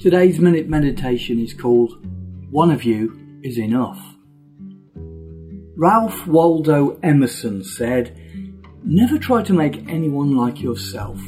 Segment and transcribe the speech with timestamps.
[0.00, 2.06] Today's minute meditation is called
[2.50, 4.02] One of You is Enough.
[5.76, 8.18] Ralph Waldo Emerson said,
[8.82, 11.20] Never try to make anyone like yourself.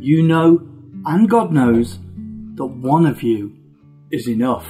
[0.00, 0.68] You know,
[1.06, 2.00] and God knows,
[2.56, 3.56] that one of you
[4.10, 4.66] is enough.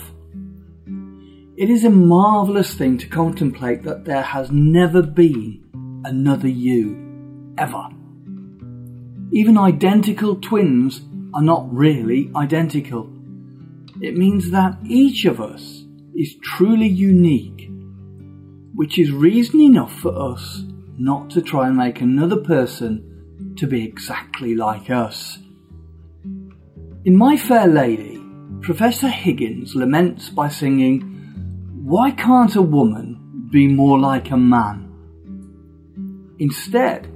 [1.57, 7.89] It is a marvellous thing to contemplate that there has never been another you, ever.
[9.33, 11.01] Even identical twins
[11.33, 13.11] are not really identical.
[14.01, 15.85] It means that each of us
[16.15, 17.69] is truly unique,
[18.75, 20.63] which is reason enough for us
[20.97, 25.39] not to try and make another person to be exactly like us.
[27.05, 28.23] In My Fair Lady,
[28.61, 31.01] Professor Higgins laments by singing,
[31.83, 34.85] Why can't a woman be more like a man?
[36.39, 37.13] Instead,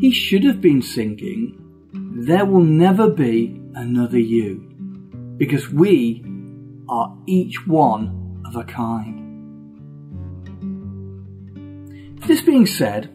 [0.00, 1.58] he should have been singing,
[2.26, 4.73] There will never be another you
[5.36, 6.24] because we
[6.88, 9.20] are each one of a kind.
[12.26, 13.10] This being said,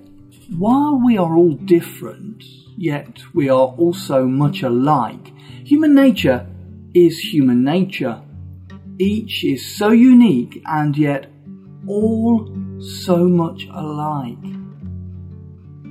[0.58, 2.44] while we are all different,
[2.78, 5.32] yet we are also much alike,
[5.64, 6.48] human nature
[6.94, 8.22] is human nature.
[8.98, 11.32] Each is so unique and yet
[11.88, 12.48] all
[12.80, 14.38] so much alike.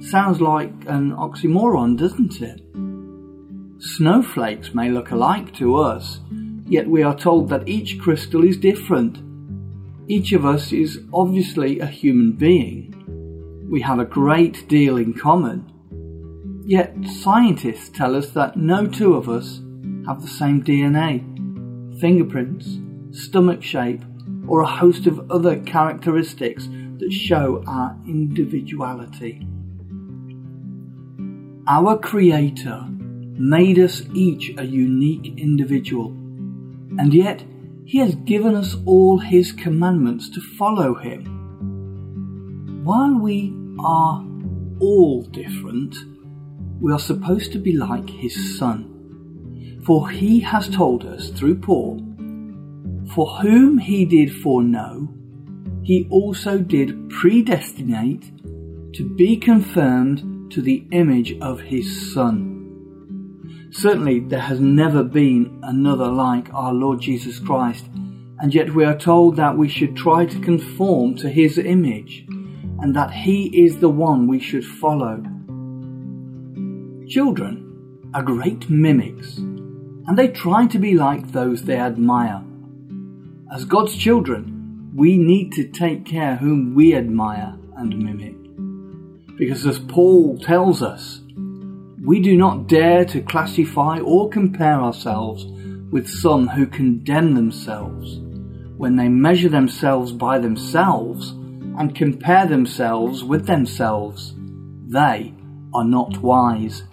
[0.00, 2.67] Sounds like an oxymoron, doesn't it?
[3.80, 6.18] Snowflakes may look alike to us,
[6.66, 9.18] yet we are told that each crystal is different.
[10.08, 13.68] Each of us is obviously a human being.
[13.70, 15.72] We have a great deal in common.
[16.66, 19.60] Yet scientists tell us that no two of us
[20.06, 22.78] have the same DNA, fingerprints,
[23.12, 24.02] stomach shape,
[24.48, 26.68] or a host of other characteristics
[26.98, 29.46] that show our individuality.
[31.68, 32.88] Our Creator
[33.38, 36.08] made us each a unique individual,
[36.98, 37.44] and yet
[37.84, 41.24] He has given us all His commandments to follow Him.
[42.84, 44.24] While we are
[44.80, 45.96] all different,
[46.80, 49.82] we are supposed to be like His Son.
[49.84, 52.04] For He has told us through Paul,
[53.14, 55.08] For whom He did foreknow,
[55.82, 58.32] He also did predestinate
[58.94, 62.57] to be confirmed to the image of His Son
[63.70, 67.86] Certainly, there has never been another like our Lord Jesus Christ,
[68.40, 72.24] and yet we are told that we should try to conform to his image,
[72.80, 75.22] and that he is the one we should follow.
[77.08, 82.42] Children are great mimics, and they try to be like those they admire.
[83.52, 88.34] As God's children, we need to take care whom we admire and mimic.
[89.36, 91.20] Because as Paul tells us,
[92.08, 95.44] we do not dare to classify or compare ourselves
[95.92, 98.20] with some who condemn themselves
[98.78, 101.32] when they measure themselves by themselves
[101.78, 104.32] and compare themselves with themselves.
[104.86, 105.34] They
[105.74, 106.84] are not wise.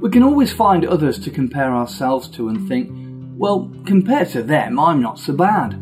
[0.00, 2.90] We can always find others to compare ourselves to and think,
[3.38, 5.74] well, compared to them, I'm not so bad.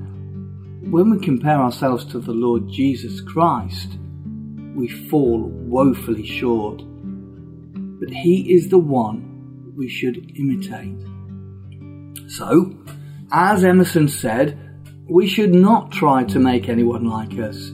[0.91, 3.97] When we compare ourselves to the Lord Jesus Christ,
[4.75, 6.83] we fall woefully short
[7.98, 10.96] but he is the one we should imitate.
[12.28, 12.74] So,
[13.30, 14.58] as Emerson said,
[15.08, 17.68] we should not try to make anyone like us.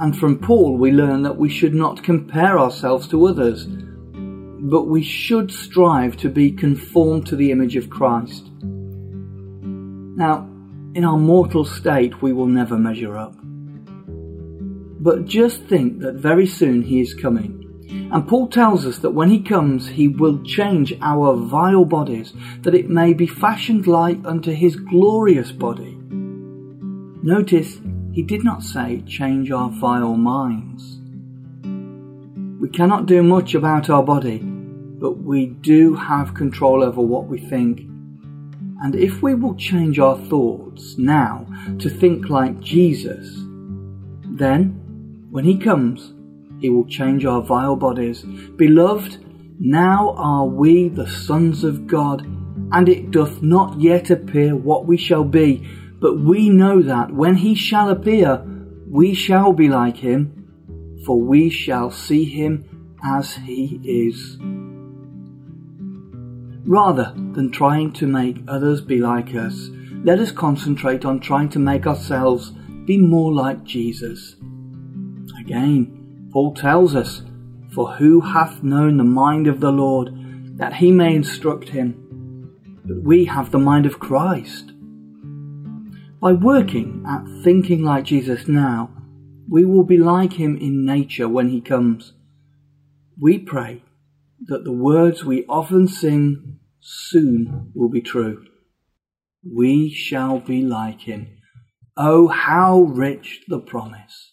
[0.00, 5.02] And from Paul, we learn that we should not compare ourselves to others, but we
[5.02, 8.50] should strive to be conformed to the image of Christ.
[8.62, 10.48] Now,
[10.94, 13.34] in our mortal state, we will never measure up.
[15.00, 17.61] But just think that very soon he is coming
[18.12, 22.74] and Paul tells us that when he comes, he will change our vile bodies, that
[22.74, 25.96] it may be fashioned like unto his glorious body.
[27.22, 27.80] Notice,
[28.12, 30.98] he did not say change our vile minds.
[32.60, 37.38] We cannot do much about our body, but we do have control over what we
[37.38, 37.80] think.
[38.82, 41.46] And if we will change our thoughts now
[41.78, 43.26] to think like Jesus,
[44.36, 46.12] then, when he comes,
[46.62, 48.22] he will change our vile bodies.
[48.22, 49.18] Beloved,
[49.58, 52.24] now are we the sons of God,
[52.72, 55.68] and it doth not yet appear what we shall be,
[56.00, 58.42] but we know that when he shall appear,
[58.88, 64.38] we shall be like him, for we shall see him as he is.
[66.64, 69.68] Rather than trying to make others be like us,
[70.04, 72.52] let us concentrate on trying to make ourselves
[72.84, 74.36] be more like Jesus.
[75.40, 75.91] Again,
[76.32, 77.22] Paul tells us,
[77.74, 80.10] For who hath known the mind of the Lord,
[80.56, 82.58] that he may instruct him?
[82.84, 84.72] But we have the mind of Christ.
[86.20, 88.90] By working at thinking like Jesus now,
[89.48, 92.14] we will be like him in nature when he comes.
[93.20, 93.82] We pray
[94.46, 98.44] that the words we often sing soon will be true.
[99.44, 101.38] We shall be like him.
[101.96, 104.32] Oh, how rich the promise.